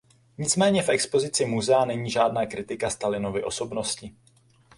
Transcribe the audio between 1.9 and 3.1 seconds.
žádná kritika